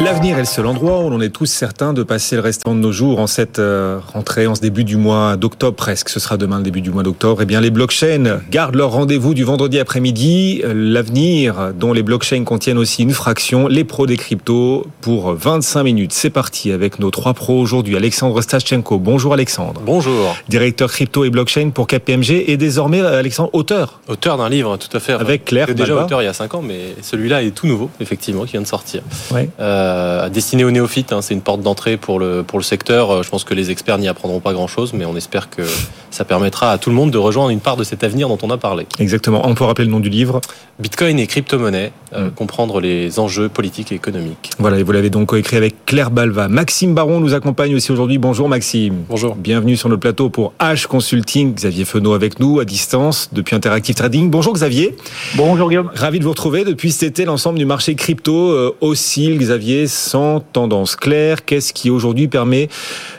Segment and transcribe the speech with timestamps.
[0.00, 2.80] L'avenir est le seul endroit où l'on est tous certains de passer le restant de
[2.80, 6.08] nos jours en cette euh, rentrée, en ce début du mois d'octobre presque.
[6.08, 7.42] Ce sera demain le début du mois d'octobre.
[7.42, 10.62] Eh bien, les blockchains gardent leur rendez-vous du vendredi après-midi.
[10.64, 16.12] L'avenir, dont les blockchains contiennent aussi une fraction, les pros des cryptos pour 25 minutes.
[16.12, 17.96] C'est parti avec nos trois pros aujourd'hui.
[17.96, 18.98] Alexandre Stachenko.
[18.98, 19.80] Bonjour Alexandre.
[19.86, 20.36] Bonjour.
[20.48, 24.00] Directeur crypto et blockchain pour KPMG et désormais Alexandre auteur.
[24.08, 25.12] Auteur d'un livre, tout à fait.
[25.12, 25.72] Avec Claire.
[25.72, 28.62] Déjà auteur il y a 5 ans, mais celui-là est tout nouveau, effectivement, qui vient
[28.62, 29.02] de sortir.
[29.30, 29.48] Ouais.
[29.60, 29.83] Euh,
[30.30, 31.12] destiné aux néophytes.
[31.12, 33.10] Hein, c'est une porte d'entrée pour le, pour le secteur.
[33.10, 35.62] Euh, je pense que les experts n'y apprendront pas grand-chose, mais on espère que
[36.10, 38.50] ça permettra à tout le monde de rejoindre une part de cet avenir dont on
[38.50, 38.86] a parlé.
[38.98, 39.42] Exactement.
[39.44, 40.40] On peut rappeler le nom du livre
[40.78, 44.50] Bitcoin et crypto-monnaie, euh, comprendre les enjeux politiques et économiques.
[44.58, 46.48] Voilà, et vous l'avez donc coécrit avec Claire Balva.
[46.48, 48.18] Maxime Baron nous accompagne aussi aujourd'hui.
[48.18, 49.04] Bonjour Maxime.
[49.08, 49.36] Bonjour.
[49.36, 51.54] Bienvenue sur notre plateau pour H Consulting.
[51.54, 54.30] Xavier Fenot avec nous à distance depuis Interactive Trading.
[54.30, 54.96] Bonjour Xavier.
[55.36, 55.90] Bonjour Guillaume.
[55.94, 56.64] Ravi de vous retrouver.
[56.64, 61.44] Depuis cet été, l'ensemble du marché crypto euh, oscille, Xavier, sans tendance claire.
[61.44, 62.68] Qu'est-ce qui aujourd'hui permet,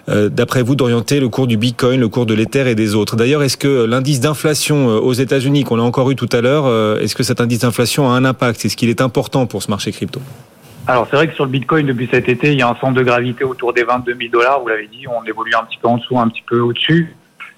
[0.09, 3.16] euh, d'après vous, d'orienter le cours du Bitcoin, le cours de l'Ether et des autres?
[3.16, 6.66] D'ailleurs, est-ce que l'indice d'inflation euh, aux États-Unis, qu'on a encore eu tout à l'heure,
[6.66, 8.66] euh, est-ce que cet indice d'inflation a un impact?
[8.66, 10.22] Est-ce qu'il est important pour ce marché crypto?
[10.88, 12.94] Alors c'est vrai que sur le Bitcoin depuis cet été, il y a un centre
[12.94, 14.59] de gravité autour des 22 000 dollars.
[14.62, 17.16] Vous l'avez dit, on évolue un petit peu en dessous, un petit peu au-dessus,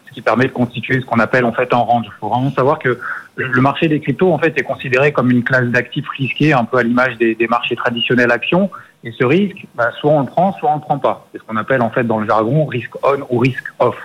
[0.07, 2.05] ce qui permet de constituer ce qu'on appelle en fait un range.
[2.07, 2.97] Il faut vraiment savoir que
[3.35, 6.77] le marché des cryptos en fait est considéré comme une classe d'actifs risqués, un peu
[6.77, 8.69] à l'image des, des marchés traditionnels actions.
[9.03, 11.27] Et ce risque, bah, soit on le prend, soit on le prend pas.
[11.31, 13.95] C'est ce qu'on appelle en fait dans le jargon risque on ou risque off.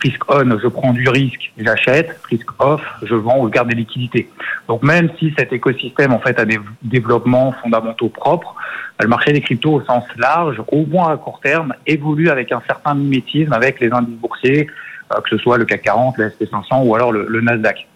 [0.00, 2.20] Risque on, je prends du risque, j'achète.
[2.28, 4.28] Risque off, je vends ou je garde des liquidités.
[4.68, 8.54] Donc même si cet écosystème en fait a des développements fondamentaux propres,
[8.98, 12.52] bah, le marché des cryptos au sens large, au moins à court terme, évolue avec
[12.52, 14.68] un certain mimétisme avec les indices boursiers,
[15.12, 17.88] euh, que ce soit le CAC 40, le SP500 ou alors le Nasdaq.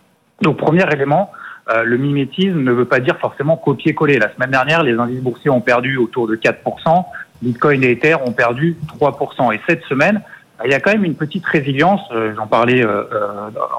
[0.42, 1.30] Donc premier élément,
[1.69, 4.19] euh, le mimétisme ne veut pas dire forcément copier-coller.
[4.19, 7.05] La semaine dernière, les indices boursiers ont perdu autour de 4%,
[7.42, 9.53] Bitcoin et Ether ont perdu 3%.
[9.53, 10.22] Et cette semaine,
[10.65, 13.03] il y a quand même une petite résilience, euh, j'en parlais euh,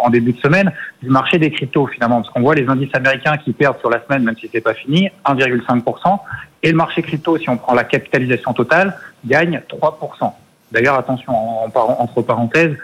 [0.03, 0.71] en début de semaine,
[1.01, 4.03] du marché des cryptos finalement, parce qu'on voit les indices américains qui perdent sur la
[4.05, 6.19] semaine, même si c'est pas fini, 1,5%,
[6.63, 10.33] et le marché crypto, si on prend la capitalisation totale, gagne 3%.
[10.71, 12.75] D'ailleurs, attention, en, en, entre parenthèses,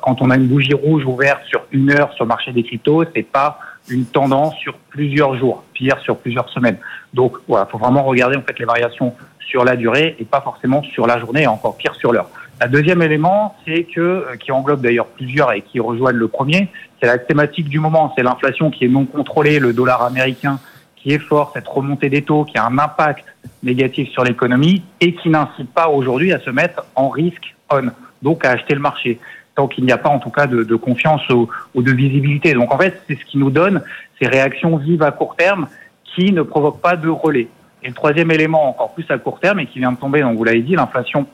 [0.00, 3.04] quand on a une bougie rouge ouverte sur une heure sur le marché des cryptos,
[3.14, 6.78] c'est pas une tendance sur plusieurs jours, pire sur plusieurs semaines.
[7.14, 10.82] Donc voilà, faut vraiment regarder en fait les variations sur la durée et pas forcément
[10.82, 12.28] sur la journée, et encore pire sur l'heure.
[12.60, 16.68] La deuxième élément, c'est que qui englobe d'ailleurs plusieurs et qui rejoignent le premier,
[17.00, 20.60] c'est la thématique du moment, c'est l'inflation qui est non contrôlée, le dollar américain
[20.96, 23.24] qui est fort, cette remontée des taux qui a un impact
[23.62, 27.90] négatif sur l'économie et qui n'incite pas aujourd'hui à se mettre en risque on,
[28.22, 29.18] donc à acheter le marché
[29.54, 32.54] tant qu'il n'y a pas en tout cas de, de confiance ou, ou, de visibilité.
[32.54, 33.82] Donc en fait, c'est ce qui nous donne
[34.20, 35.66] ces réactions vives à court terme
[36.04, 37.48] qui ne provoquent pas de relais.
[37.82, 40.36] Et le troisième élément, encore plus à court terme, et qui vient de tomber, donc
[40.36, 41.26] vous l'avez dit, l'inflation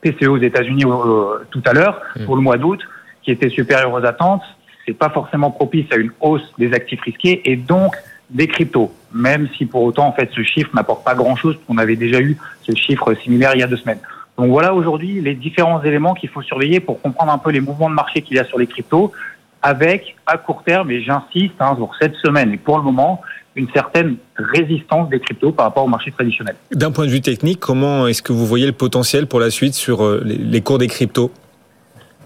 [0.00, 2.80] PCE aux États-Unis euh, tout à l'heure, pour le mois d'août,
[3.22, 4.42] qui était supérieure aux attentes,
[4.86, 7.94] c'est pas forcément propice à une hausse des actifs risqués et donc
[8.30, 8.92] des cryptos.
[9.12, 12.38] Même si pour autant, en fait, ce chiffre n'apporte pas grand-chose, on avait déjà eu
[12.62, 14.00] ce chiffre similaire il y a deux semaines.
[14.40, 17.90] Donc voilà aujourd'hui les différents éléments qu'il faut surveiller pour comprendre un peu les mouvements
[17.90, 19.12] de marché qu'il y a sur les cryptos,
[19.60, 23.20] avec à court terme, et j'insiste, hein, pour cette semaine et pour le moment,
[23.54, 26.54] une certaine résistance des cryptos par rapport au marché traditionnel.
[26.72, 29.74] D'un point de vue technique, comment est-ce que vous voyez le potentiel pour la suite
[29.74, 31.30] sur euh, les cours des cryptos?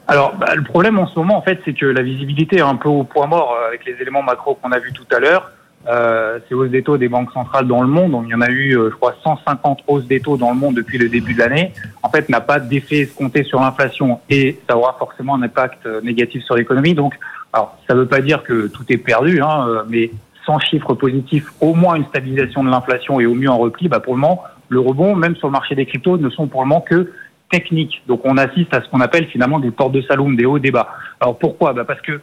[0.06, 2.76] Alors, bah, le problème en ce moment, en fait, c'est que la visibilité est un
[2.76, 5.50] peu au point mort euh, avec les éléments macro qu'on a vus tout à l'heure.
[5.86, 8.12] Euh, ces hausses des taux des banques centrales dans le monde.
[8.12, 10.56] Donc, il y en a eu, euh, je crois, 150 hausses des taux dans le
[10.56, 11.72] monde depuis le début de l'année.
[12.02, 16.00] En fait, n'a pas d'effet escompté sur l'inflation et ça aura forcément un impact euh,
[16.00, 16.94] négatif sur l'économie.
[16.94, 17.14] Donc,
[17.52, 20.10] alors, ça ne veut pas dire que tout est perdu, hein, mais
[20.46, 24.00] sans chiffres positifs, au moins une stabilisation de l'inflation et au mieux un repli, bah,
[24.00, 26.68] pour le moment, le rebond, même sur le marché des cryptos, ne sont pour le
[26.68, 27.12] moment que
[27.50, 28.02] techniques.
[28.08, 30.88] Donc, on assiste à ce qu'on appelle finalement des portes de saloon, des hauts débats.
[31.20, 31.74] Alors, pourquoi?
[31.74, 32.20] Bah, Parce que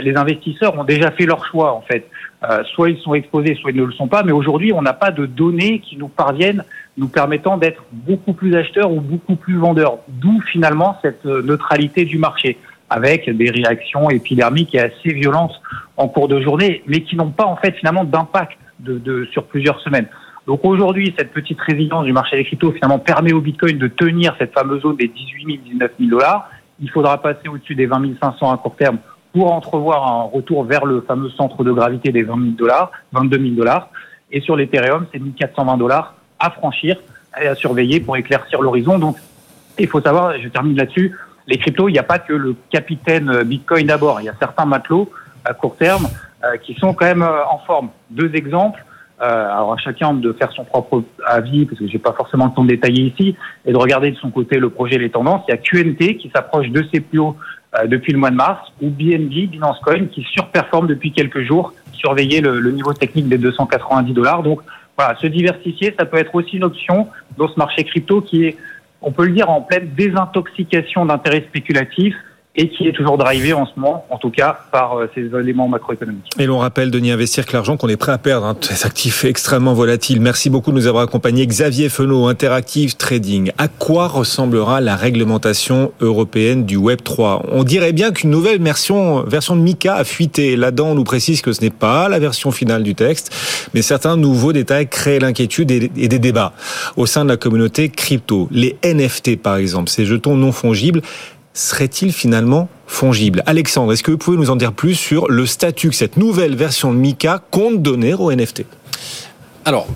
[0.00, 2.08] les investisseurs ont déjà fait leur choix, en fait.
[2.48, 4.22] Euh, soit ils sont exposés, soit ils ne le sont pas.
[4.22, 6.64] Mais aujourd'hui, on n'a pas de données qui nous parviennent,
[6.96, 9.98] nous permettant d'être beaucoup plus acheteurs ou beaucoup plus vendeurs.
[10.08, 12.58] D'où finalement cette neutralité du marché,
[12.90, 15.60] avec des réactions épidermiques et assez violentes
[15.96, 19.44] en cours de journée, mais qui n'ont pas en fait finalement d'impact de, de, sur
[19.44, 20.06] plusieurs semaines.
[20.46, 24.34] Donc aujourd'hui, cette petite résilience du marché des cryptos finalement permet au Bitcoin de tenir
[24.38, 26.50] cette fameuse zone des 18 000, 19 000 dollars.
[26.80, 28.98] Il faudra passer au-dessus des 20 500 à court terme
[29.32, 33.38] pour entrevoir un retour vers le fameux centre de gravité des 20 000 dollars, 22
[33.38, 33.88] 000 dollars.
[34.30, 36.96] Et sur l'Ethereum, c'est 1420 dollars à franchir
[37.40, 38.98] et à surveiller pour éclaircir l'horizon.
[38.98, 39.16] Donc,
[39.78, 43.42] il faut savoir, je termine là-dessus, les cryptos, il n'y a pas que le capitaine
[43.42, 44.20] Bitcoin d'abord.
[44.20, 45.10] Il y a certains matelots
[45.44, 46.06] à court terme
[46.62, 47.88] qui sont quand même en forme.
[48.10, 48.84] Deux exemples.
[49.22, 52.64] alors à chacun de faire son propre avis, parce que j'ai pas forcément le temps
[52.64, 55.42] de détailler ici, et de regarder de son côté le projet, les tendances.
[55.48, 57.36] Il y a QNT qui s'approche de ses plus hauts
[57.86, 62.40] depuis le mois de mars, ou BNB, Binance Coin, qui surperforme depuis quelques jours, surveiller
[62.40, 64.42] le, le niveau technique des 290 dollars.
[64.42, 64.60] Donc
[64.98, 67.08] voilà, se diversifier, ça peut être aussi une option
[67.38, 68.56] dans ce marché crypto qui est,
[69.00, 72.16] on peut le dire, en pleine désintoxication d'intérêts spéculatifs
[72.54, 75.68] et qui est toujours drivé en ce moment, en tout cas, par euh, ces éléments
[75.68, 76.30] macroéconomiques.
[76.38, 79.24] Et l'on rappelle, Denis Investir, que l'argent qu'on est prêt à perdre, hein, ces actifs
[79.24, 80.20] extrêmement volatiles.
[80.20, 81.46] Merci beaucoup de nous avoir accompagnés.
[81.46, 83.52] Xavier Fenot, Interactive Trading.
[83.56, 89.22] À quoi ressemblera la réglementation européenne du Web 3 On dirait bien qu'une nouvelle version,
[89.22, 90.54] version de Mika a fuité.
[90.56, 93.34] Là-dedans, on nous précise que ce n'est pas la version finale du texte,
[93.72, 96.52] mais certains nouveaux détails créent l'inquiétude et des débats
[96.98, 98.48] au sein de la communauté crypto.
[98.50, 101.00] Les NFT, par exemple, ces jetons non fongibles,
[101.54, 103.42] serait-il finalement fongible?
[103.46, 106.56] Alexandre, est-ce que vous pouvez nous en dire plus sur le statut que cette nouvelle
[106.56, 108.64] version de Mika compte donner au NFT
[109.64, 109.86] Alors,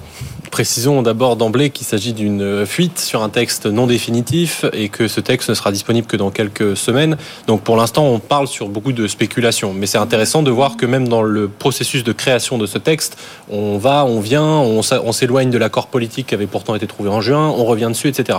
[0.56, 5.20] Précisons d'abord d'emblée qu'il s'agit d'une fuite sur un texte non définitif et que ce
[5.20, 7.18] texte ne sera disponible que dans quelques semaines.
[7.46, 9.74] Donc pour l'instant, on parle sur beaucoup de spéculations.
[9.74, 13.18] Mais c'est intéressant de voir que même dans le processus de création de ce texte,
[13.50, 17.20] on va, on vient, on s'éloigne de l'accord politique qui avait pourtant été trouvé en
[17.20, 18.38] juin, on revient dessus, etc.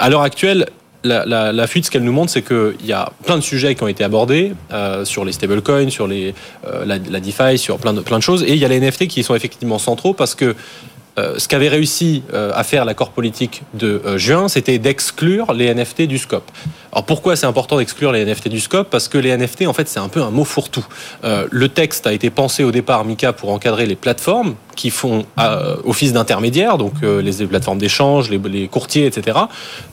[0.00, 0.66] À l'heure actuelle,
[1.04, 3.82] la, la, fuite, ce qu'elle nous montre, c'est qu'il y a plein de sujets qui
[3.82, 6.34] ont été abordés euh, sur les stablecoins, sur les,
[6.66, 8.42] euh, la, la, DeFi, sur plein de, plein de choses.
[8.44, 10.54] Et il y a les NFT qui sont effectivement centraux parce que
[11.18, 15.72] euh, ce qu'avait réussi euh, à faire l'accord politique de euh, juin, c'était d'exclure les
[15.74, 16.50] NFT du scope.
[16.90, 18.88] Alors pourquoi c'est important d'exclure les NFT du scope?
[18.88, 20.86] Parce que les NFT, en fait, c'est un peu un mot fourre-tout.
[21.22, 25.24] le texte a été pensé au départ, Mika, pour encadrer les plateformes qui font
[25.84, 29.38] office d'intermédiaire, donc les plateformes d'échange, les, courtiers, etc.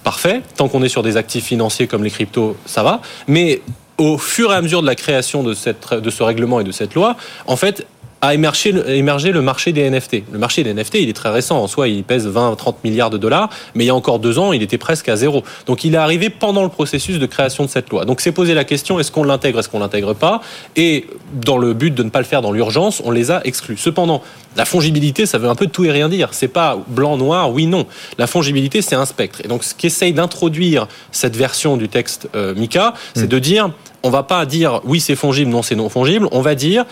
[0.04, 0.42] Parfait.
[0.58, 3.00] Tant qu'on est sur des actifs financiers comme les cryptos, ça va.
[3.28, 3.62] Mais
[3.98, 7.16] au fur et à mesure de la création de ce règlement et de cette loi,
[7.48, 7.88] en fait,
[8.22, 10.24] a émergé, émergé le marché des NFT.
[10.32, 11.62] Le marché des NFT, il est très récent.
[11.62, 14.52] En soi, il pèse 20-30 milliards de dollars, mais il y a encore deux ans,
[14.52, 15.44] il était presque à zéro.
[15.66, 18.06] Donc, il est arrivé pendant le processus de création de cette loi.
[18.06, 20.42] Donc, c'est posé la question est-ce qu'on l'intègre, est-ce qu'on l'intègre pas?
[20.76, 23.78] Et dans le but de ne pas le faire dans l'urgence, on les a exclus.
[23.78, 24.22] Cependant,
[24.58, 26.30] la fongibilité, ça veut un peu tout et rien dire.
[26.32, 27.86] C'est pas blanc, noir, oui, non.
[28.18, 29.40] La fongibilité, c'est un spectre.
[29.46, 33.28] Et donc, ce qu'essaye d'introduire cette version du texte euh, Mika, c'est hmm.
[33.28, 33.72] de dire
[34.02, 36.28] on va pas dire oui, c'est fongible, non, c'est non fongible.
[36.32, 36.86] On va dire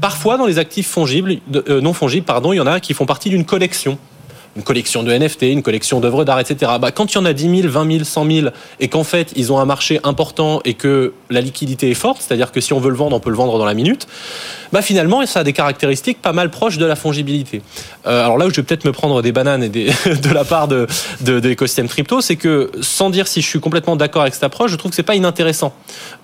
[0.00, 3.06] Parfois, dans les actifs fongibles, euh, non fongibles, pardon, il y en a qui font
[3.06, 3.98] partie d'une collection
[4.56, 6.72] une collection de NFT, une collection d'œuvres d'art, etc.
[6.80, 8.48] Bah, quand il y en a 10 000, 20 000, 100 000,
[8.80, 12.52] et qu'en fait, ils ont un marché important et que la liquidité est forte, c'est-à-dire
[12.52, 14.06] que si on veut le vendre, on peut le vendre dans la minute,
[14.72, 17.62] bah, finalement, ça a des caractéristiques pas mal proches de la fongibilité.
[18.06, 20.44] Euh, alors là où je vais peut-être me prendre des bananes et des, de la
[20.44, 20.86] part de,
[21.22, 24.44] de, de l'écosystème crypto, c'est que sans dire si je suis complètement d'accord avec cette
[24.44, 25.72] approche, je trouve que c'est pas inintéressant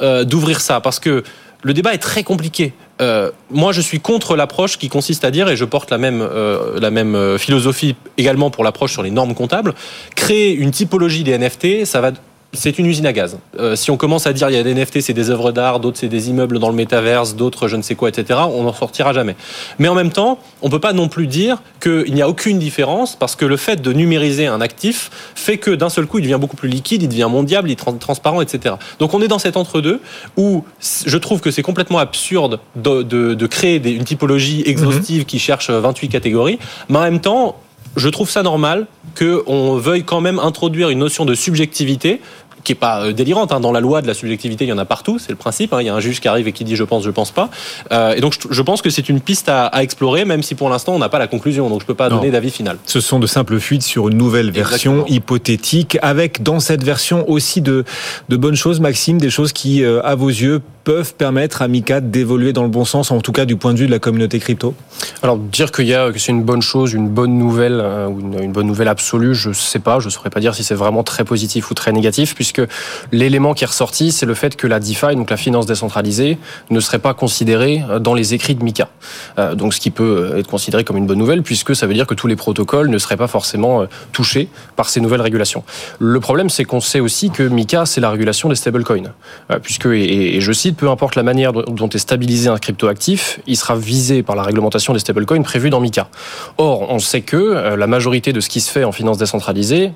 [0.03, 1.25] euh, d'ouvrir ça, parce que
[1.63, 2.73] le débat est très compliqué.
[3.01, 6.21] Euh, moi, je suis contre l'approche qui consiste à dire, et je porte la même,
[6.23, 9.75] euh, la même euh, philosophie également pour l'approche sur les normes comptables,
[10.15, 12.13] créer une typologie des NFT, ça va
[12.55, 13.39] c'est une usine à gaz.
[13.59, 15.81] Euh, si on commence à dire il y a des NFT, c'est des œuvres d'art,
[15.81, 18.73] d'autres c'est des immeubles dans le métaverse, d'autres je ne sais quoi, etc., on n'en
[18.73, 19.37] sortira jamais.
[19.79, 23.17] Mais en même temps, on peut pas non plus dire qu'il n'y a aucune différence
[23.17, 26.39] parce que le fait de numériser un actif fait que d'un seul coup, il devient
[26.41, 28.77] beaucoup plus liquide, il devient mondial, il est transparent, etc.
[28.99, 30.01] Donc on est dans cet entre-deux
[30.37, 30.65] où
[31.05, 35.71] je trouve que c'est complètement absurde de, de, de créer une typologie exhaustive qui cherche
[35.71, 37.57] 28 catégories, mais en même temps,
[37.99, 38.87] je trouve ça normal
[39.19, 42.21] qu'on veuille quand même introduire une notion de subjectivité
[42.65, 43.53] qui est pas euh, délirante.
[43.53, 43.61] Hein.
[43.61, 45.73] Dans la loi de la subjectivité, il y en a partout, c'est le principe.
[45.73, 45.79] Hein.
[45.81, 47.49] Il y a un juge qui arrive et qui dit je pense, je pense pas.
[47.93, 50.93] Euh, et donc je, pense que c'est une piste à, explorer, même si pour l'instant
[50.95, 51.69] on n'a pas la conclusion.
[51.71, 52.77] Donc je peux pas donner d'avis final.
[52.85, 57.61] Ce sont de simples fuites sur une nouvelle version hypothétique, avec dans cette version aussi
[57.61, 57.85] de,
[58.29, 62.01] de bonnes choses, Maxime, des choses qui, euh, à vos yeux, peuvent permettre à Mika
[62.01, 64.39] d'évoluer dans le bon sens, en tout cas du point de vue de la communauté
[64.39, 64.75] crypto?
[65.23, 68.53] Alors dire qu'il y a que c'est une bonne chose, une bonne nouvelle, ou une,
[68.53, 71.71] bonne nouvelle absolue, je sais pas, je saurais pas dire si c'est vraiment très positif
[71.71, 72.63] ou très négatif, puisque
[73.13, 76.39] l'élément qui est ressorti, c'est le fait que la DeFi, donc la finance décentralisée,
[76.71, 78.89] ne serait pas considérée euh, dans les écrits de Mika.
[79.39, 81.93] Euh, donc ce qui peut euh, être considéré comme une bonne nouvelle, puisque ça veut
[81.93, 85.65] dire que tous les protocoles ne seraient pas forcément touchés par ces nouvelles régulations.
[85.99, 89.13] Le problème, c'est qu'on sait aussi que Mika, c'est la régulation des stablecoins,
[89.63, 93.77] puisque, et, je cite, peu importe la manière dont est stabilisé un cryptoactif, il sera
[93.77, 96.09] visé par la réglementation des stablecoins prévue dans Mika.
[96.57, 99.93] Or, on sait que la majorité de ce qui se fait en finance décentralisée,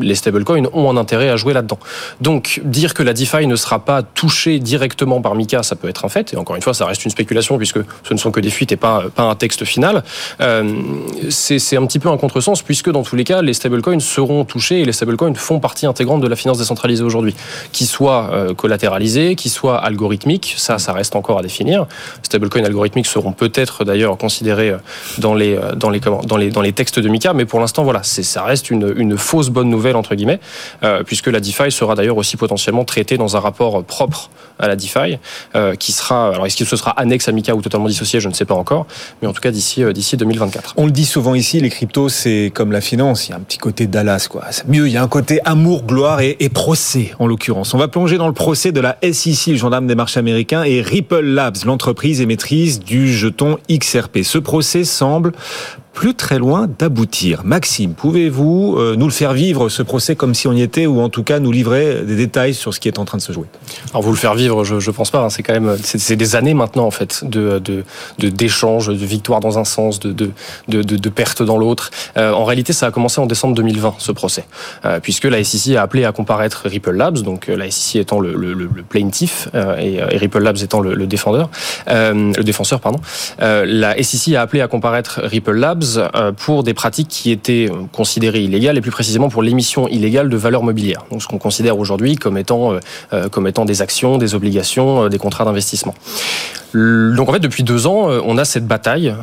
[0.00, 1.78] les stablecoins ont un intérêt à jouer là-dedans.
[2.20, 6.04] Donc dire que la DeFi ne sera pas touchée directement par Mika, ça peut être
[6.04, 6.32] un fait.
[6.32, 8.72] Et encore une fois, ça reste une spéculation puisque ce ne sont que des fuites
[8.72, 10.02] et pas, un texte final.
[10.40, 10.74] Euh,
[11.30, 14.80] c'est un petit peu un contresens puisque dans tous les cas, les stablecoins seront touchés
[14.80, 17.34] et les stablecoins font partie intégrante de la finance décentralisée aujourd'hui,
[17.72, 20.13] qui soit euh, collatéralisée, qui soit algorithmique
[20.56, 21.86] ça, ça reste encore à définir.
[22.22, 24.74] Stablecoins algorithmiques seront peut-être d'ailleurs considérés
[25.18, 28.02] dans les, dans les, dans les, dans les textes de Mika, mais pour l'instant, voilà,
[28.02, 30.40] ça reste une, une fausse bonne nouvelle, entre guillemets,
[31.06, 35.18] puisque la DeFi sera d'ailleurs aussi potentiellement traitée dans un rapport propre à la DeFi,
[35.78, 38.34] qui sera, alors est-ce que ce sera annexe à Mika ou totalement dissocié, je ne
[38.34, 38.86] sais pas encore,
[39.20, 40.74] mais en tout cas d'ici d'ici 2024.
[40.76, 43.40] On le dit souvent ici, les cryptos, c'est comme la finance, il y a un
[43.40, 44.44] petit côté Dallas, quoi.
[44.66, 47.74] Mieux, il y a un côté amour, gloire et, et procès, en l'occurrence.
[47.74, 50.80] On va plonger dans le procès de la SEC, le gendarme des marchés américains, et
[50.80, 54.22] Ripple Labs, l'entreprise émettrice du jeton XRP.
[54.22, 55.32] Ce procès semble
[55.94, 57.42] plus très loin d'aboutir.
[57.44, 61.00] Maxime, pouvez-vous euh, nous le faire vivre, ce procès, comme si on y était, ou
[61.00, 63.32] en tout cas nous livrer des détails sur ce qui est en train de se
[63.32, 63.46] jouer?
[63.90, 65.20] Alors vous le faire vivre, je, je pense pas.
[65.20, 65.30] Hein.
[65.30, 67.62] C'est quand même, c'est des années maintenant en fait de
[68.18, 70.30] d'échanges, de, de, de victoires dans un sens, de de,
[70.68, 71.90] de, de pertes dans l'autre.
[72.16, 74.44] Euh, en réalité, ça a commencé en décembre 2020 ce procès,
[74.84, 78.20] euh, puisque la SEC a appelé à comparaître Ripple Labs, donc euh, la SEC étant
[78.20, 81.50] le, le, le plaintiff euh, et, et, Ripple Labs étant le, le défendeur,
[81.86, 83.00] le défenseur pardon.
[83.38, 88.42] la SEC a appelé à comparaître Ripple Labs euh, pour des pratiques qui étaient considérées
[88.42, 91.04] illégales et plus précisément pour l'émission illégale de valeurs mobilières.
[91.10, 92.80] Donc ce qu'on considère aujourd'hui comme étant euh,
[93.12, 95.94] euh, comme étant des actions, des obligations, des contrats d'investissement.
[96.74, 99.14] Donc en fait, depuis deux ans, on a cette bataille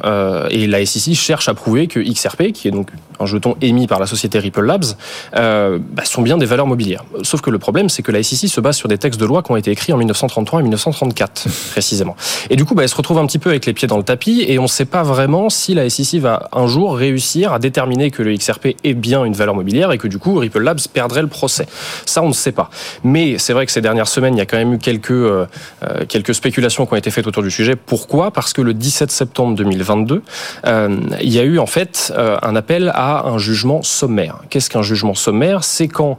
[0.52, 2.88] et la SEC cherche à prouver que XRP, qui est donc
[3.22, 4.86] un jeton émis par la société Ripple Labs,
[5.38, 7.04] euh, bah, sont bien des valeurs mobilières.
[7.24, 9.44] Sauf que le problème, c'est que la SEC se base sur des textes de loi
[9.44, 12.16] qui ont été écrits en 1933 et 1934, précisément.
[12.50, 14.04] Et du coup, bah, elle se retrouve un petit peu avec les pieds dans le
[14.04, 17.60] tapis et on ne sait pas vraiment si la SEC va un jour réussir à
[17.60, 20.80] déterminer que le XRP est bien une valeur mobilière et que du coup, Ripple Labs
[20.94, 21.68] perdrait le procès.
[22.06, 22.70] Ça, on ne sait pas.
[23.04, 25.46] Mais c'est vrai que ces dernières semaines, il y a quand même eu quelques, euh,
[25.84, 27.76] euh quelques spéculations qui ont été faites autour du sujet.
[27.76, 28.32] Pourquoi?
[28.32, 30.24] Parce que le 17 septembre 2022,
[30.66, 34.40] euh, il y a eu en fait un appel à un jugement sommaire.
[34.50, 35.64] Qu'est-ce qu'un jugement sommaire?
[35.64, 36.18] C'est quand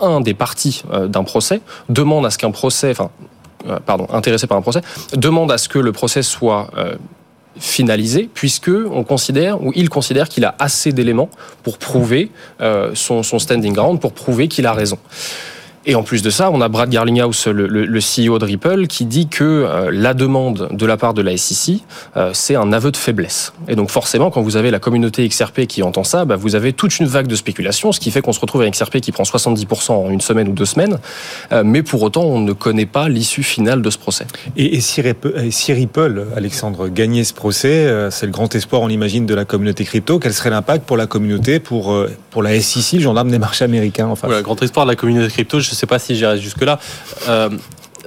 [0.00, 3.10] un des parties d'un procès demande à ce qu'un procès, enfin,
[3.86, 4.80] pardon, intéressé par un procès,
[5.14, 6.70] demande à ce que le procès soit
[7.58, 11.30] finalisé puisque on considère ou il considère qu'il a assez d'éléments
[11.62, 12.30] pour prouver
[12.60, 14.98] euh, son, son standing ground pour prouver qu'il a raison.
[15.84, 18.86] Et en plus de ça, on a Brad Garlinghouse, le, le, le CEO de Ripple,
[18.86, 21.78] qui dit que euh, la demande de la part de la SEC,
[22.16, 23.52] euh, c'est un aveu de faiblesse.
[23.66, 26.72] Et donc forcément, quand vous avez la communauté XRP qui entend ça, bah, vous avez
[26.72, 29.24] toute une vague de spéculation, ce qui fait qu'on se retrouve avec XRP qui prend
[29.24, 30.98] 70% en une semaine ou deux semaines,
[31.50, 34.26] euh, mais pour autant, on ne connaît pas l'issue finale de ce procès.
[34.56, 38.82] Et, et si, Ripple, si, Ripple, Alexandre, gagnait ce procès, euh, c'est le grand espoir,
[38.82, 42.44] on l'imagine, de la communauté crypto, quel serait l'impact pour la communauté, pour, euh, pour
[42.44, 45.58] la SEC, le gendarme des marchés américains enfin Le grand espoir de la communauté crypto,
[45.58, 46.78] je ne sais pas si j'irai jusque-là.
[47.28, 47.50] Euh,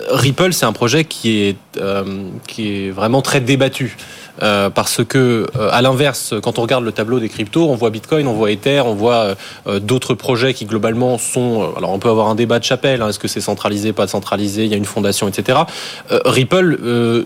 [0.09, 3.97] Ripple, c'est un projet qui est, euh, qui est vraiment très débattu.
[4.43, 7.89] Euh, parce que euh, à l'inverse, quand on regarde le tableau des cryptos, on voit
[7.89, 9.35] Bitcoin, on voit Ether, on voit
[9.67, 11.73] euh, d'autres projets qui globalement sont.
[11.77, 14.65] Alors on peut avoir un débat de chapelle, hein, est-ce que c'est centralisé, pas centralisé,
[14.65, 15.59] il y a une fondation, etc.
[16.09, 16.77] Ripple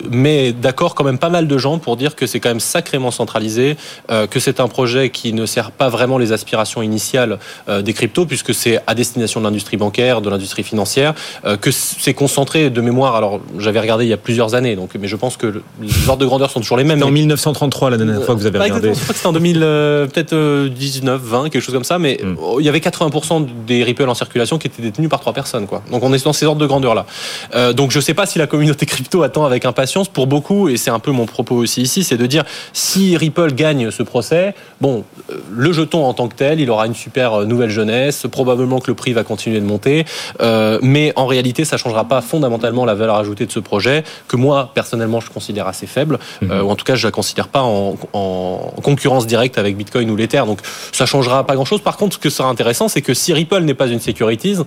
[0.10, 3.12] met d'accord quand même pas mal de gens pour dire que c'est quand même sacrément
[3.12, 8.26] centralisé, que c'est un projet qui ne sert pas vraiment les aspirations initiales des cryptos,
[8.26, 11.14] puisque c'est à destination de l'industrie bancaire, de l'industrie financière,
[11.62, 13.16] que c'est concentré de mémoire.
[13.16, 16.22] Alors j'avais regardé il y a plusieurs années, donc mais je pense que les ordres
[16.22, 18.94] de grandeur sont toujours les mêmes en 1933 la dernière fois que vous avez regardé.
[18.94, 22.20] Je crois que c'était en 2000, euh, peut-être 19, 20, quelque chose comme ça, mais
[22.22, 22.36] mm.
[22.60, 25.82] il y avait 80% des Ripple en circulation qui étaient détenus par trois personnes, quoi.
[25.92, 27.06] Donc on est dans ces ordres de grandeur là.
[27.56, 30.08] Euh, donc je sais pas si la communauté crypto attend avec impatience.
[30.10, 33.54] Pour beaucoup, et c'est un peu mon propos aussi ici, c'est de dire si Ripple
[33.54, 37.34] gagne ce procès, bon, euh, le jeton en tant que tel, il aura une super
[37.34, 40.06] euh, nouvelle jeunesse, probablement que le prix va continuer de monter,
[40.42, 44.36] euh, mais en réalité, ça changera pas fondamentalement la valeur ajoutée de ce projet que
[44.36, 46.62] moi personnellement je considère assez faible, mm -hmm.
[46.62, 50.16] ou en tout cas je la considère pas en, en concurrence directe avec Bitcoin ou
[50.16, 50.44] l'Ether.
[50.46, 50.60] Donc
[50.92, 51.82] ça changera pas grand-chose.
[51.82, 54.58] Par contre, ce que sera intéressant, c'est que si Ripple n'est pas une securities,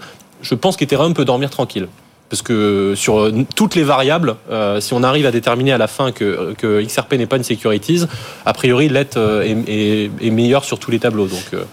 [0.43, 1.89] je pense qu'Ethereum peut dormir tranquille
[2.33, 6.13] parce que sur toutes les variables, euh, si on arrive à déterminer à la fin
[6.13, 8.07] que, XRP n'est pas une securities,
[8.47, 11.27] a priori, l'ETH est, est, est, meilleur sur tous les tableaux.
[11.27, 11.65] Donc, euh...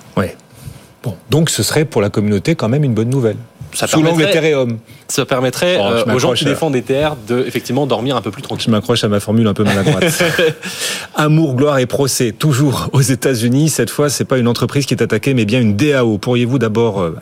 [1.01, 3.37] Bon, donc ce serait pour la communauté quand même une bonne nouvelle
[3.73, 4.77] ça sous l'angle Ethereum.
[5.07, 8.41] Ça permettrait oh, euh, aux gens qui défendent Ether de effectivement dormir un peu plus
[8.41, 8.65] tranquille.
[8.67, 10.23] Je m'accroche à ma formule un peu maladroite.
[11.15, 13.69] Amour, gloire et procès, toujours aux États-Unis.
[13.69, 16.17] Cette fois, c'est pas une entreprise qui est attaquée, mais bien une DAO.
[16.17, 17.15] Pourriez-vous d'abord, euh,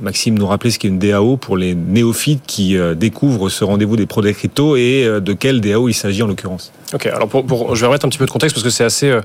[0.00, 3.96] Maxime, nous rappeler ce qu'est une DAO pour les néophytes qui euh, découvrent ce rendez-vous
[3.96, 6.72] des pros des cryptos et euh, de quelle DAO il s'agit en l'occurrence?
[6.94, 8.84] Ok, alors pour, pour, je vais remettre un petit peu de contexte parce que c'est
[8.84, 9.20] assez euh,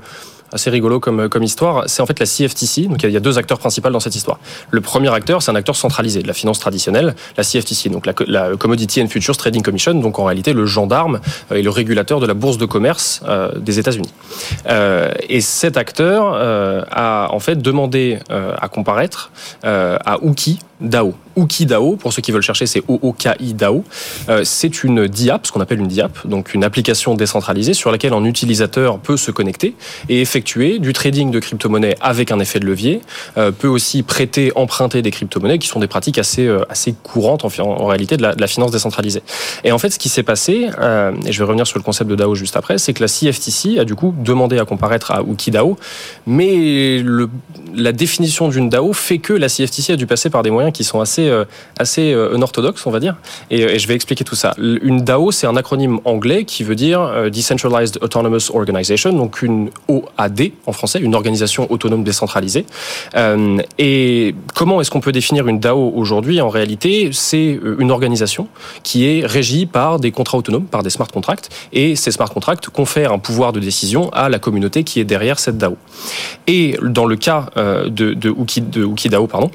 [0.52, 1.84] assez rigolo comme, comme histoire.
[1.86, 2.88] C'est en fait la CFTC.
[2.88, 4.38] Donc il y a deux acteurs principaux dans cette histoire.
[4.70, 8.56] Le premier acteur, c'est un acteur centralisé de la finance traditionnelle, la CFTC, donc la,
[8.56, 11.20] Commodity and Futures Trading Commission, donc en réalité le gendarme
[11.54, 14.12] et le régulateur de la bourse de commerce euh, des États-Unis.
[14.68, 19.30] Euh, et cet acteur euh, a en fait demandé euh, à comparaître
[19.64, 21.14] euh, à Uki, DAO.
[21.36, 23.84] OokiDAO, pour ceux qui veulent chercher, c'est OOKI DAO.
[24.28, 28.14] Euh, c'est une DIAP, ce qu'on appelle une DIAP, donc une application décentralisée sur laquelle
[28.14, 29.74] un utilisateur peut se connecter
[30.08, 33.02] et effectuer du trading de crypto-monnaies avec un effet de levier,
[33.36, 37.44] euh, peut aussi prêter, emprunter des crypto-monnaies qui sont des pratiques assez, euh, assez courantes
[37.44, 39.22] en, en réalité de la, finance décentralisée.
[39.64, 40.68] Et en fait, ce qui s'est passé,
[41.26, 43.78] et je vais revenir sur le concept de DAO juste après, c'est que la CFTC
[43.80, 45.76] a du coup demandé à comparaître à OokiDAO,
[46.26, 47.28] mais le,
[47.74, 50.84] la définition d'une DAO fait que la CFTC a dû passer par des moyens qui
[50.84, 51.44] sont assez, euh,
[51.78, 53.16] assez euh, unorthodoxes, on va dire.
[53.50, 54.54] Et, et, je vais expliquer tout ça.
[54.58, 59.70] Une DAO, c'est un acronyme anglais qui veut dire euh, Decentralized Autonomous Organization, donc une
[59.88, 62.66] OAD en français, une organisation autonome décentralisée.
[63.16, 66.40] Euh, et comment est-ce qu'on peut définir une DAO aujourd'hui?
[66.40, 68.48] En réalité, c'est une organisation
[68.82, 72.68] qui est régie par des contrats autonomes, par des smart contracts, et ces smart contracts
[72.68, 75.76] confèrent un pouvoir de décision à la communauté qui est derrière cette DAO.
[76.46, 79.50] Et dans le cas de, de, UkiDAO, pardon,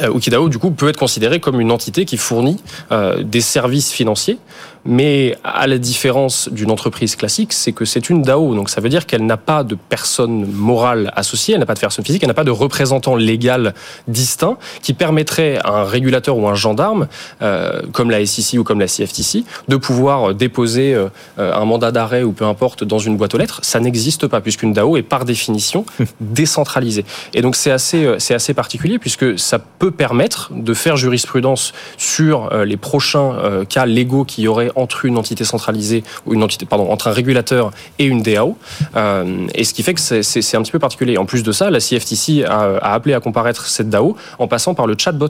[0.00, 2.60] Ukidao, du coup, peut être considéré comme une entité qui fournit
[2.92, 4.38] euh, des services financiers,
[4.84, 8.54] mais à la différence d'une entreprise classique, c'est que c'est une DAO.
[8.54, 11.80] Donc ça veut dire qu'elle n'a pas de personne morale associée, elle n'a pas de
[11.80, 13.74] personne physique, elle n'a pas de représentant légal
[14.08, 17.08] distinct qui permettrait à un régulateur ou un gendarme,
[17.40, 22.22] euh, comme la SEC ou comme la CFTC, de pouvoir déposer euh, un mandat d'arrêt
[22.22, 23.60] ou peu importe dans une boîte aux lettres.
[23.62, 25.86] Ça n'existe pas, puisqu'une DAO est par définition
[26.20, 27.06] décentralisée.
[27.32, 32.50] Et donc c'est assez, c'est assez particulier, puisque ça peut permettre de faire jurisprudence sur
[32.64, 36.90] les prochains cas légaux qui y auraient entre une entité centralisée ou une entité, pardon,
[36.90, 38.56] entre un régulateur et une DAO.
[38.96, 41.18] Euh, et ce qui fait que c'est un petit peu particulier.
[41.18, 44.74] En plus de ça, la CFTC a, a, appelé à comparaître cette DAO en passant
[44.74, 45.28] par le chatbot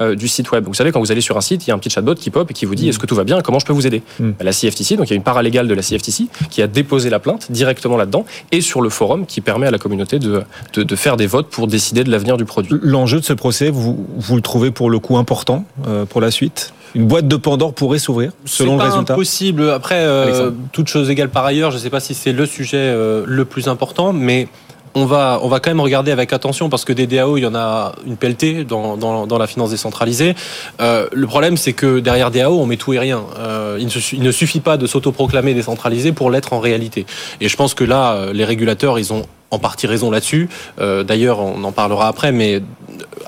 [0.00, 0.64] euh, du site web.
[0.66, 2.30] Vous savez, quand vous allez sur un site, il y a un petit chatbot qui
[2.30, 2.88] pop et qui vous dit mmh.
[2.90, 4.02] est-ce que tout va bien, comment je peux vous aider?
[4.20, 4.30] Mmh.
[4.40, 7.18] La CFTC, donc il y a une paralégale de la CFTC qui a déposé la
[7.18, 10.42] plainte directement là-dedans et sur le forum qui permet à la communauté de,
[10.74, 12.74] de, de faire des votes pour décider de l'avenir du produit.
[12.82, 16.30] L'enjeu de ce procès, vous, vous le trouvez pour le coup important euh, pour la
[16.30, 16.72] suite?
[16.94, 19.14] Une boîte de Pandore pourrait s'ouvrir selon le résultat?
[19.14, 19.70] impossible.
[19.70, 22.78] Après, euh, toute chose égale par ailleurs, je ne sais pas si c'est le sujet
[22.78, 24.48] euh, le plus important, mais
[24.94, 27.46] on va, on va quand même regarder avec attention parce que des DAO, il y
[27.46, 30.34] en a une pelletée dans, dans, dans la finance décentralisée.
[30.80, 33.24] Euh, le problème, c'est que derrière DAO, on met tout et rien.
[33.38, 37.06] Euh, il, ne, suffit pas de s'autoproclamer décentralisé pour l'être en réalité.
[37.40, 40.48] Et je pense que là, les régulateurs, ils ont en partie raison là-dessus.
[40.80, 42.62] Euh, D'ailleurs, on en parlera après, mais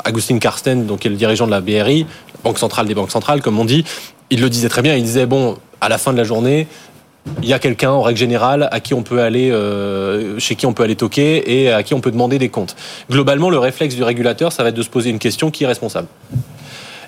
[0.05, 2.07] Agustin Karsten, donc qui est le dirigeant de la BRI,
[2.45, 3.85] Banque centrale des banques centrales, comme on dit,
[4.31, 4.95] il le disait très bien.
[4.95, 6.69] Il disait bon, à la fin de la journée,
[7.43, 10.67] il y a quelqu'un en règle générale à qui on peut aller euh, chez qui
[10.67, 12.77] on peut aller toquer et à qui on peut demander des comptes.
[13.11, 15.67] Globalement, le réflexe du régulateur, ça va être de se poser une question qui est
[15.67, 16.09] responsable?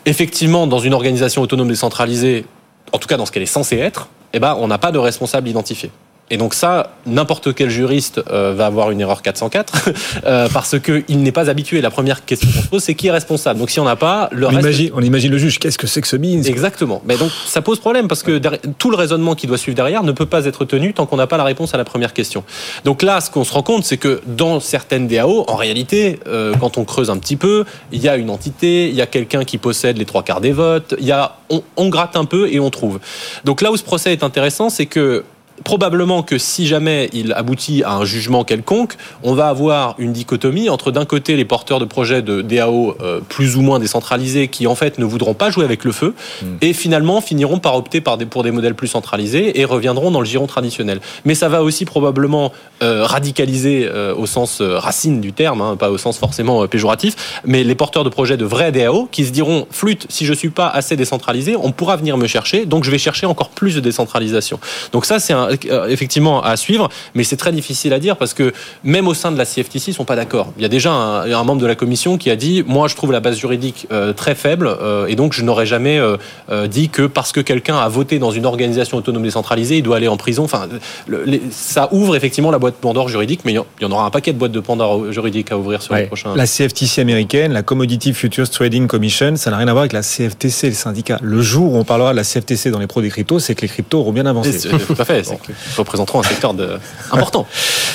[0.06, 2.46] Effectivement, dans une organisation autonome décentralisée,
[2.92, 4.98] en tout cas dans ce qu'elle est censée être, eh ben, on n'a pas de
[4.98, 5.90] responsable identifié.
[6.30, 9.90] Et donc ça, n'importe quel juriste euh, va avoir une erreur 404
[10.26, 11.80] euh, parce que il n'est pas habitué.
[11.80, 13.58] La première question qu'on se pose, c'est qui est responsable.
[13.58, 14.60] Donc si on n'a pas, le on reste...
[14.60, 15.58] Imagine, on imagine le juge.
[15.58, 17.02] Qu'est-ce que c'est que ce BINS Exactement.
[17.06, 18.40] Mais donc ça pose problème parce que
[18.78, 21.26] tout le raisonnement qui doit suivre derrière ne peut pas être tenu tant qu'on n'a
[21.26, 22.44] pas la réponse à la première question.
[22.84, 26.54] Donc là, ce qu'on se rend compte, c'est que dans certaines DAO, en réalité, euh,
[26.60, 29.44] quand on creuse un petit peu, il y a une entité, il y a quelqu'un
[29.44, 30.94] qui possède les trois quarts des votes.
[30.98, 33.00] Il y a, on, on gratte un peu et on trouve.
[33.44, 35.24] Donc là où ce procès est intéressant, c'est que
[35.64, 40.68] probablement que si jamais il aboutit à un jugement quelconque, on va avoir une dichotomie
[40.68, 44.66] entre d'un côté les porteurs de projets de DAO euh, plus ou moins décentralisés qui
[44.66, 46.46] en fait ne voudront pas jouer avec le feu mmh.
[46.60, 50.20] et finalement finiront par opter par des, pour des modèles plus centralisés et reviendront dans
[50.20, 51.00] le giron traditionnel.
[51.24, 55.90] Mais ça va aussi probablement euh, radicaliser euh, au sens racine du terme, hein, pas
[55.90, 59.66] au sens forcément péjoratif, mais les porteurs de projets de vrais DAO qui se diront
[59.70, 62.98] flûte, si je suis pas assez décentralisé, on pourra venir me chercher, donc je vais
[62.98, 64.60] chercher encore plus de décentralisation.
[64.92, 65.47] Donc ça c'est un
[65.88, 68.52] effectivement à suivre, mais c'est très difficile à dire parce que
[68.84, 70.52] même au sein de la CFTC, ils sont pas d'accord.
[70.56, 72.96] Il y a déjà un, un, membre de la commission qui a dit moi je
[72.96, 76.88] trouve la base juridique euh, très faible euh, et donc je n'aurais jamais euh, dit
[76.88, 80.16] que parce que quelqu'un a voté dans une organisation autonome décentralisée, il doit aller en
[80.16, 80.44] prison.
[80.44, 80.68] Enfin,
[81.06, 84.04] le, les, ça ouvre effectivement la boîte de Pandore juridique, mais il y en aura
[84.04, 86.02] un paquet de boîtes de Pandore juridique à ouvrir sur ouais.
[86.02, 86.34] les prochains.
[86.34, 90.02] La CFTC américaine, la Commodity Futures Trading Commission, ça n'a rien à voir avec la
[90.02, 91.18] CFTC, le syndicat.
[91.22, 93.62] Le jour où on parlera de la CFTC dans les pros des cryptos, c'est que
[93.62, 94.68] les cryptos auront bien avancé.
[94.68, 95.22] Tout à fait.
[95.28, 95.37] bon
[95.76, 96.78] représenteront un secteur de...
[97.10, 97.46] important.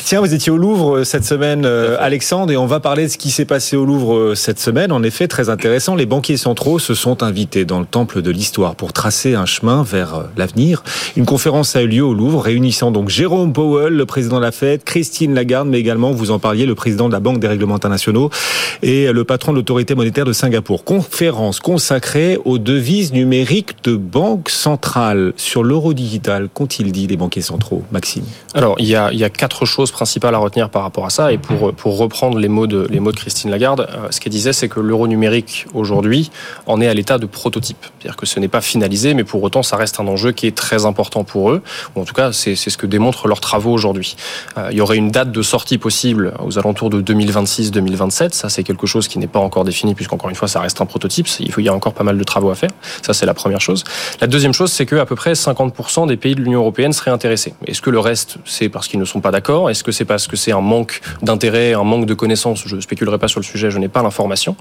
[0.06, 3.18] Tiens, vous étiez au Louvre cette semaine, euh, Alexandre, et on va parler de ce
[3.18, 4.92] qui s'est passé au Louvre cette semaine.
[4.92, 5.96] En effet, très intéressant.
[5.96, 9.84] Les banquiers centraux se sont invités dans le temple de l'histoire pour tracer un chemin
[9.84, 10.84] vers l'avenir.
[11.16, 14.52] Une conférence a eu lieu au Louvre, réunissant donc Jérôme Powell, le président de la
[14.52, 17.76] Fed, Christine Lagarde, mais également, vous en parliez, le président de la Banque des règlements
[17.76, 18.30] internationaux
[18.82, 20.84] et le patron de l'autorité monétaire de Singapour.
[20.84, 26.50] Conférence consacrée aux devises numériques de banque centrale sur l'euro digital.
[26.54, 27.33] Qu'ont-ils dit les banquiers
[28.54, 31.98] Alors, il y, a, quatre choses principale à retenir par rapport à ça, et pour,
[31.98, 36.32] reprendre les mots de, Christine Lagarde, euh, ce qu'elle disait, c'est que l'euro numérique aujourd'hui
[36.66, 37.78] en est à l'état de prototype.
[38.00, 40.56] C'est-à-dire que ce n'est pas finalisé, mais pour autant, ça reste un enjeu qui est
[40.56, 41.62] très important pour eux.
[41.96, 44.16] Ou en tout cas, c'est ce que démontrent leurs travaux aujourd'hui.
[44.58, 48.34] Euh, il y aurait une date de sortie possible aux alentours de 2026-2027.
[48.34, 50.86] Ça, c'est quelque chose qui n'est pas encore défini, puisqu'encore une fois, ça reste un
[50.86, 51.28] prototype.
[51.40, 52.72] Il, faut, y a encore pas mal de travaux à faire.
[53.02, 53.84] Ça, c'est la première chose.
[54.22, 57.12] La deuxième chose, c'est que à peu près 50% des pays de l'Union européenne seraient
[57.12, 57.23] intéressés.
[57.32, 59.70] Est-ce que le reste, c'est parce qu'ils ne sont pas d'accord?
[59.70, 62.64] Est-ce que c'est parce que c'est un manque d'intérêt, un manque de connaissances?
[62.66, 64.56] Je ne spéculerai pas sur le sujet, je n'ai pas l'information.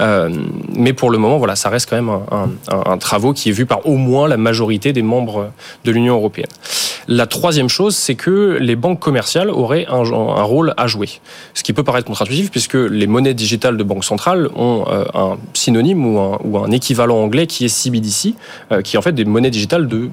[0.00, 0.30] Euh,
[0.74, 2.10] mais pour le moment, voilà, ça reste quand même
[2.68, 5.50] un, travaux qui est vu par au moins la majorité des membres
[5.84, 6.50] de l'Union européenne.
[7.12, 11.08] La troisième chose, c'est que les banques commerciales auraient un, un, rôle à jouer.
[11.54, 15.36] Ce qui peut paraître contre-intuitif, puisque les monnaies digitales de banque centrale ont euh, un
[15.52, 18.34] synonyme ou un, ou un, équivalent anglais qui est CBDC,
[18.70, 20.08] euh, qui est en fait des monnaies digitales de,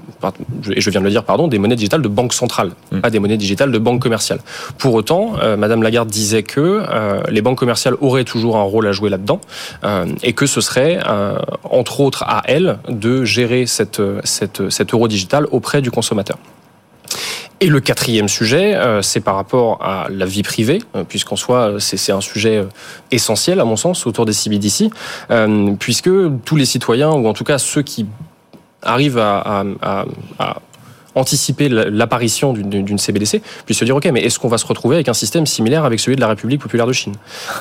[0.72, 3.00] et je viens de le dire, pardon, des monnaies digitales de banque centrale, mmh.
[3.02, 4.40] pas des monnaies digitales de banque commerciale.
[4.80, 6.82] Pour autant, euh, Madame Lagarde disait que
[7.30, 9.40] les banques commerciales auraient toujours un rôle à jouer là-dedans,
[10.24, 11.00] et que ce serait,
[11.64, 16.38] entre autres, à elles de gérer cette, cette, cet euro digital auprès du consommateur.
[17.60, 21.78] Et le quatrième sujet, euh, c'est par rapport à la vie privée, euh, puisqu'en soi,
[21.80, 22.66] c'est un sujet euh,
[23.10, 24.90] essentiel, à mon sens, autour des CBDC,
[25.80, 26.10] puisque
[26.46, 28.06] tous les citoyens, ou en tout cas ceux qui
[28.84, 30.06] arrivent à, à, à,
[30.38, 30.58] à
[31.16, 35.10] anticiper l'apparition d'une CBDC, puissent se dire, OK, mais est-ce qu'on va se retrouver avec
[35.10, 37.16] un système similaire avec celui de la République populaire de Chine?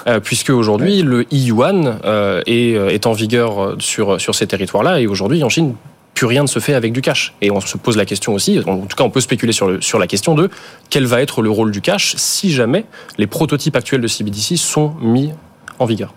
[0.06, 5.06] Euh, Puisque aujourd'hui, le e-yuan euh, est, est en vigueur sur, sur ces territoires-là, et
[5.06, 5.74] aujourd'hui, en Chine,
[6.16, 7.34] plus rien ne se fait avec du cash.
[7.42, 9.80] Et on se pose la question aussi, en tout cas on peut spéculer sur, le,
[9.80, 10.50] sur la question de
[10.90, 12.86] quel va être le rôle du cash si jamais
[13.18, 15.30] les prototypes actuels de CBDC sont mis
[15.78, 16.12] en vigueur.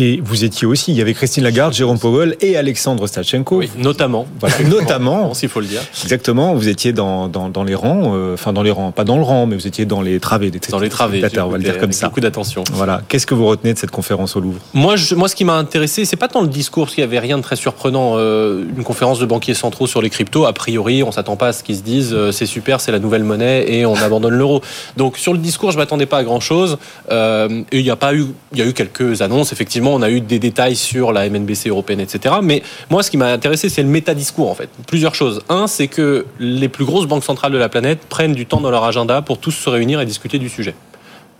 [0.00, 3.56] Et vous étiez aussi, il y avait Christine Lagarde, Jérôme Powell et Alexandre Stachenko.
[3.56, 4.26] Oui, notamment.
[4.38, 5.34] Voilà, notamment.
[5.34, 5.82] S'il faut le dire.
[6.04, 9.16] Exactement, vous étiez dans, dans, dans les rangs, euh, enfin dans les rangs, pas dans
[9.16, 11.64] le rang, mais vous étiez dans les travées des Dans les travées, on va le
[11.64, 12.06] dire comme ça.
[12.06, 12.62] Beaucoup d'attention.
[12.74, 13.02] Voilà.
[13.08, 14.60] Qu'est-ce que vous retenez de cette conférence au Louvre?
[14.72, 17.06] Moi, je, moi, ce qui m'a intéressé, c'est pas tant le discours, parce qu'il y
[17.06, 18.14] avait rien de très surprenant.
[18.18, 21.52] Euh, une conférence de banquiers centraux sur les cryptos, a priori, on s'attend pas à
[21.52, 24.62] ce qu'ils se disent, euh, c'est super, c'est la nouvelle monnaie et on abandonne l'euro.
[24.96, 26.78] Donc sur le discours, je m'attendais pas à grand chose.
[27.10, 29.52] Et il y a pas eu, il y a eu quelques annonces.
[29.52, 32.36] Effectivement, on a eu des détails sur la MNBC européenne, etc.
[32.42, 34.68] Mais moi, ce qui m'a intéressé, c'est le métadiscours, en fait.
[34.86, 35.42] Plusieurs choses.
[35.48, 38.70] Un, c'est que les plus grosses banques centrales de la planète prennent du temps dans
[38.70, 40.74] leur agenda pour tous se réunir et discuter du sujet.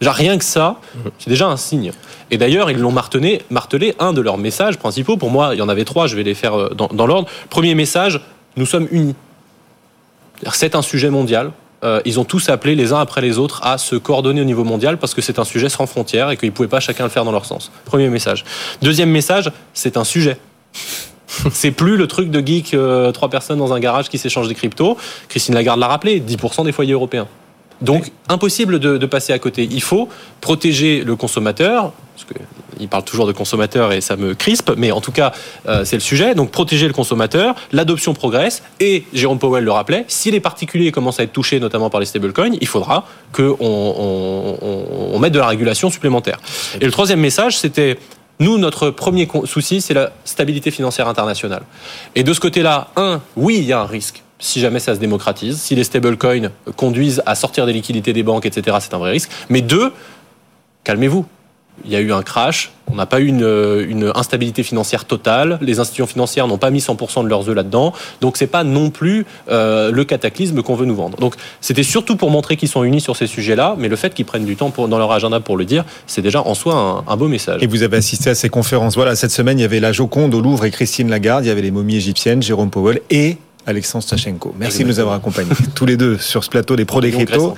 [0.01, 0.77] Déjà, rien que ça,
[1.19, 1.93] c'est déjà un signe.
[2.31, 5.17] Et d'ailleurs, ils l'ont martelé, martelé, un de leurs messages principaux.
[5.17, 7.29] Pour moi, il y en avait trois, je vais les faire dans, dans l'ordre.
[7.51, 8.21] Premier message,
[8.57, 9.15] nous sommes unis.
[10.53, 11.53] C'est un sujet mondial
[11.85, 14.65] euh, ils ont tous appelé les uns après les autres à se coordonner au niveau
[14.65, 17.11] mondial parce que c'est un sujet sans frontières et qu'ils ne pouvaient pas chacun le
[17.11, 17.71] faire dans leur sens.
[17.85, 18.45] Premier message.
[18.83, 20.39] Deuxième message, c'est un sujet.
[21.53, 24.55] c'est plus le truc de geek, euh, trois personnes dans un garage qui s'échangent des
[24.55, 24.97] cryptos.
[25.29, 27.29] Christine Lagarde l'a rappelé, 10% des foyers européens.
[27.81, 29.69] Donc, impossible de, de, passer à côté.
[29.71, 30.09] Il faut
[30.41, 32.27] protéger le consommateur, parce
[32.79, 35.33] qu'il parle toujours de consommateur et ça me crispe, mais en tout cas,
[35.67, 36.35] euh, c'est le sujet.
[36.35, 41.21] Donc, protéger le consommateur, l'adoption progresse, et Jérôme Powell le rappelait, si les particuliers commencent
[41.21, 45.39] à être touchés, notamment par les stablecoins, il faudra qu'on on, on, on mette de
[45.39, 46.39] la régulation supplémentaire.
[46.81, 47.99] Et le troisième message, c'était
[48.41, 51.63] nous, notre premier souci, c'est la stabilité financière internationale.
[52.15, 55.01] Et de ce côté-là, un, oui, il y a un risque si jamais ça se
[55.01, 55.61] démocratise.
[55.61, 59.31] Si les stablecoins conduisent à sortir des liquidités des banques, etc., c'est un vrai risque.
[59.49, 59.93] Mais deux,
[60.85, 61.27] calmez-vous.
[61.85, 65.59] Il y a eu un crash, on n'a pas eu une, une, instabilité financière totale,
[65.61, 68.91] les institutions financières n'ont pas mis 100% de leurs œufs là-dedans, donc c'est pas non
[68.91, 71.19] plus euh, le cataclysme qu'on veut nous vendre.
[71.19, 74.25] Donc c'était surtout pour montrer qu'ils sont unis sur ces sujets-là, mais le fait qu'ils
[74.25, 77.17] prennent du temps dans leur agenda pour le dire, c'est déjà en soi un, un,
[77.17, 77.63] beau message.
[77.63, 78.95] Et vous avez assisté à ces conférences.
[78.95, 81.51] Voilà, cette semaine il y avait la Joconde au Louvre et Christine Lagarde, il y
[81.51, 83.37] avait les momies égyptiennes, Jérôme Powell et
[83.69, 84.55] Alexandre Stachenko.
[84.59, 87.55] Merci de nous avoir accompagnés tous les deux sur ce plateau des pros des cryptos.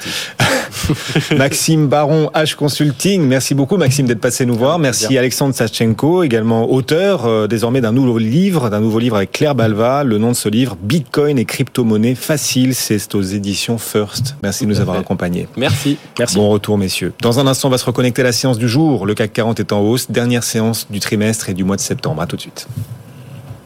[1.36, 3.22] Maxime Baron, H Consulting.
[3.22, 4.80] Merci beaucoup, Maxime, d'être passé nous voir.
[4.80, 9.54] Merci Alexandre Stachenko, également auteur euh, désormais d'un nouveau livre, d'un nouveau livre avec Claire
[9.54, 10.02] Balva.
[10.02, 12.74] Le nom de ce livre, Bitcoin et crypto-monnaie facile.
[12.74, 14.34] C'est aux éditions First.
[14.42, 15.46] Merci de nous avoir accompagnés.
[15.56, 15.96] Merci.
[16.18, 16.34] Merci.
[16.34, 17.12] Bon retour, messieurs.
[17.20, 19.06] Dans un instant, on va se reconnecter à la séance du jour.
[19.06, 20.10] Le CAC 40 est en hausse.
[20.10, 22.20] Dernière séance du trimestre et du mois de septembre.
[22.20, 22.66] À tout de suite.